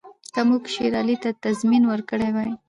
که 0.33 0.41
موږ 0.49 0.63
شېر 0.73 0.93
علي 1.01 1.15
ته 1.23 1.29
تضمین 1.43 1.83
ورکړی 1.87 2.29
وای. 2.33 2.51